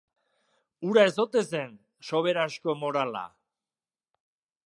[0.87, 1.75] Hura ez ote zen
[2.11, 3.25] soberaxko morala?